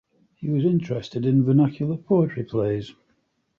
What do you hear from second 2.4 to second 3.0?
plays.